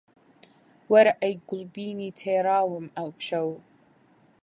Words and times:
وەرە 0.91 1.13
ئەی 1.21 1.35
گوڵبنی 1.49 2.15
تێراوم 2.19 2.85
ئەمشەو 2.97 3.49